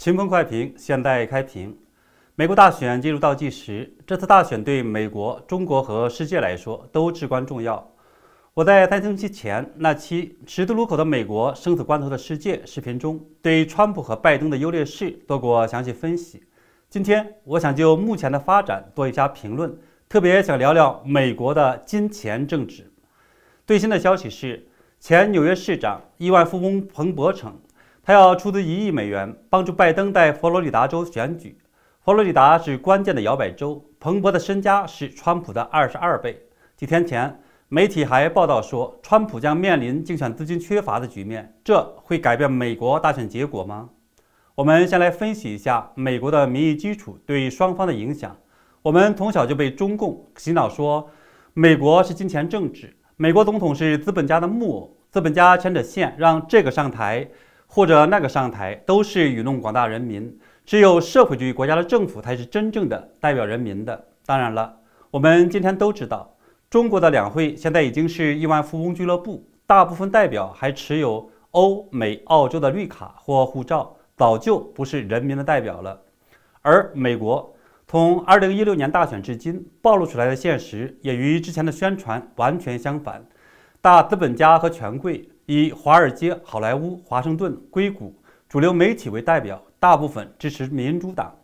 [0.00, 1.76] 清风快评，现代开屏。
[2.34, 7.86] 美国大选进入倒计时，这次大选对美国、中国和世界来说都至关重要。
[8.54, 16.42] 我在三星期前那期“十字路口的美国，生死关头的世界”视频中，对川普和拜登的优劣势做过详细分析。
[16.88, 19.78] 今天，我想就目前的发展做一下评论，
[20.08, 22.90] 特别想聊聊美国的金钱政治。
[23.66, 24.66] 最新的消息是，
[24.98, 27.52] 前纽约市长、亿万富翁彭博称。
[28.02, 31.58] 他要出资一亿美元帮助拜登在佛罗里达州选举。
[32.02, 36.42] 佛罗里达是关键的摇摆州，彭博的身家是川普的二十二倍。
[36.74, 43.90] 几天前，媒体还报道说，川普将面临竞选资金缺乏的局面，这会改变美国大选结果吗？
[44.54, 48.34] 我们先来分析一下美国的民意基础对双方的影响。
[48.80, 51.10] 我们从小就被中共洗脑说，
[51.52, 57.28] 美国是金钱政治，美国总统是资本家的木偶，资本家牵着线让这个上台。
[57.72, 64.08] 或者那个上台都是愚弄广大人民，只有社会主义国家的政府才是真正的代表人民的。
[64.26, 64.76] 当然了，
[65.12, 66.34] 我们今天都知道，
[66.68, 76.02] 中国的两会现在已经是亿万富翁俱乐部，大部分代表还持有欧美、澳洲的绿卡或护照，早就不是人民的代表了。
[76.62, 77.54] 而美国
[77.86, 83.24] 从2016年大选至今暴露出来的现实，也与之前的宣传完全相反，
[83.80, 85.28] 大资本家和权贵。
[85.52, 88.14] 以华尔街、好莱坞、华盛顿、硅谷
[88.48, 91.34] 主流媒体为代表，大部分支持民主党。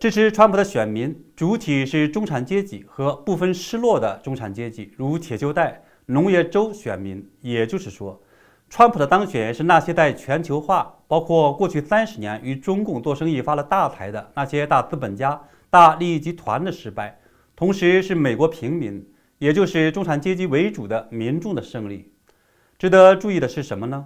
[0.00, 7.22] 支持川普的选民主体是中产阶级和部分失落的中产阶级，如铁锈带、农业州选民。
[7.42, 8.18] 也就是说，
[8.70, 17.20] 川普的当选是那些在全球化，包括过去三十年与中共做生意发了大财的那些大资本家、大利益集团的失败，
[17.54, 22.10] 同时是美国平民，也就是中产阶级为主的民众的胜利。
[22.82, 24.04] 值得注意的是什么呢？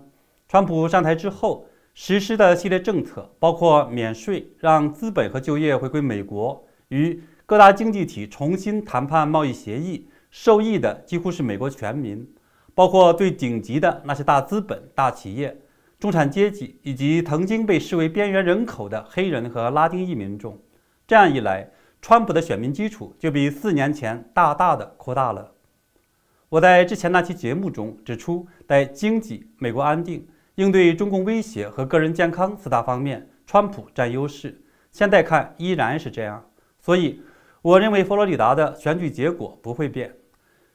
[0.51, 12.29] 川普上台之后实施的系列政策，包括免税、让资本和就业回归美国、与各大经济体重新谈判贸易协议，受益的几乎是美国全民，
[12.75, 15.57] 包括最顶级的那些大资本、大企业、
[15.99, 20.61] 中产阶级以及曾经被视为边缘人口的黑人和拉丁裔民众。
[21.07, 21.67] 这样一来，
[22.03, 25.53] 川普的选民基础就比四年前大大的扩大了。
[26.49, 30.25] 我在之前那期节目中指出，在经济、美国安定、
[30.55, 34.63] 应对中共威胁和个人健康四大方面，川普占优势。
[34.93, 36.49] 现在看依然是这样，
[36.79, 37.21] 所以
[37.63, 40.15] 我认为佛罗里达的选举结果不会变。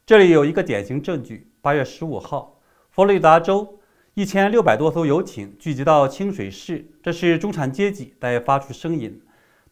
[0.06, 2.60] 这里有一个典型证据：八月十五号，
[2.90, 3.80] 佛罗里达州
[4.14, 9.22] 一千六百多艘游艇聚集到清水市，这是中产阶级在发出声音。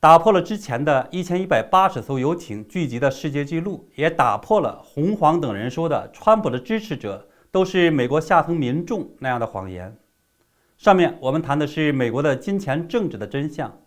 [0.01, 9.93] 打破了之前的一千一百八十艘游艇聚集的世界纪录，也打破了红黄等人说的川普的支持者都是美国下层民众那样的谎言。
[10.77, 13.77] 上面我们谈的是美国的金钱政治的真相。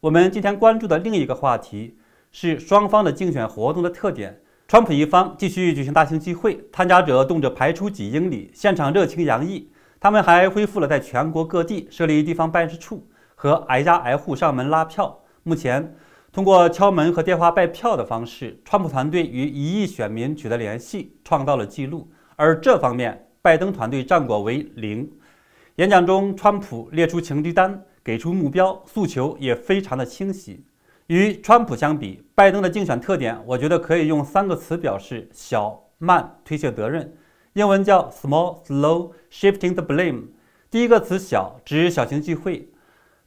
[0.00, 1.96] 我们今天关注的另一个话题
[2.30, 4.42] 是双方的竞选活动的特点。
[4.68, 9.72] 川普一方继续举行大型集会，参加者动辄排出几英里，现场热情洋溢。
[9.98, 15.18] 他们还恢复了在全国各地设立地方办事处和挨家挨户上门拉票。
[15.44, 15.96] 目前，
[16.32, 22.08] 通过敲门和电话拜票的方式，川普团队与一亿选民取得联系，创造了纪录。
[22.36, 25.10] 而这方面，拜登团队战果为零。
[25.76, 30.64] 演讲中，川普列出情敌单，给出目标诉求，也非常的清晰。
[31.08, 37.12] 与川普相比，拜登的竞选特点，我觉得可以用三个词表示：小、慢、推卸责任。
[37.54, 40.28] 英文叫 small, slow, shifting the blame。
[40.70, 42.71] 第一个词“小”指小型聚会。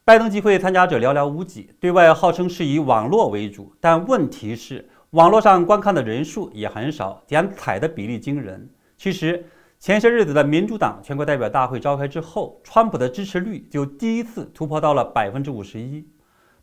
[0.05, 8.69] 拜登集会参加者寥寥无几，对外号称是以网络为主，但问题是网络上观看的人数也很少，点彩的比例惊人。
[8.95, 9.43] 其实
[9.79, 16.07] 前些日子的民主党全国代表大会召开之后，川普的支持率就第一次突破到了百分之五十一。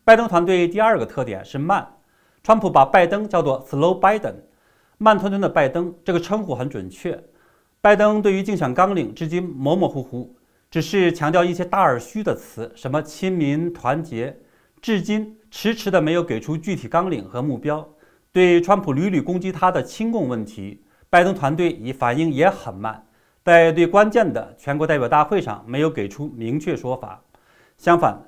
[0.04, 1.84] 拜登团队第二个特点是慢，
[2.44, 4.34] 川普把拜登叫做 “slow Biden”，
[4.98, 7.20] 慢吞吞的拜登这个称呼很准确。
[7.80, 10.32] 拜登对于竞选纲领至今模模糊糊。
[10.72, 14.34] 只是强调一些大而虚的词，什么亲民团结，
[14.80, 17.86] 至今迟迟的没有给出具体纲领和目标。
[18.32, 23.04] 对川普屡屡攻击他的亲共问题，拜登团队以反应也很慢，
[23.44, 27.22] 在对关键的全国代表大会上没有给出明确说法。
[27.76, 28.18] 相反，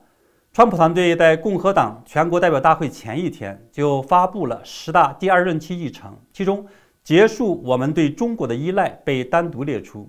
[0.52, 6.66] 川普团队在共和党全国代表大会前一天就发布了十大第二任期议程，其中
[7.02, 10.06] 结束我们对中国的依赖被单独列出。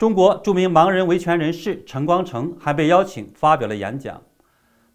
[0.00, 4.22] 中国著名盲人维权人士陈光诚还被邀请发表了演讲。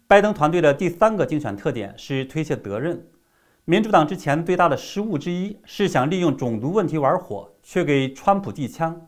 [0.08, 3.06] 拜登团队的第三个竞选特点是推卸责任。
[3.66, 9.00] 民主党之前最大的失误之一是想利用种族问题玩火，却给川普递枪。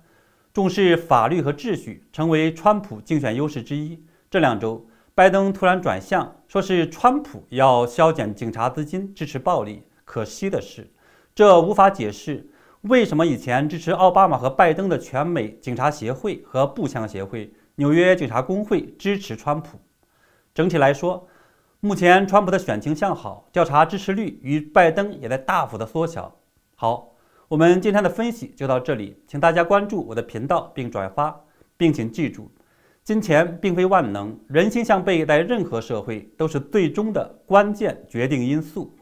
[0.52, 4.00] 重视法律和秩序成为川普竞选优势之一。
[4.30, 4.86] 这两周，
[5.16, 9.82] 拜登突然转向，说是川普要削减警察资金支持暴力。
[10.04, 10.88] 可惜的是，
[11.34, 12.48] 这无法解释
[12.82, 19.76] 为什么以前支持奥巴马和拜登的全美警察协会和步枪协会、纽约警察工会支持川普。
[20.54, 21.26] 整体来说，
[21.80, 26.32] 目前川普的选情向好，调查支持率与拜登也在大幅的缩小。
[26.76, 27.16] 好，
[27.48, 31.36] 我们今天的分析就到这里，请大家关注我的频道并转发，
[31.76, 32.48] 并请记住，
[33.02, 38.94] 金钱并非万能，人心向背在任何社会都是最终的关键决定因素。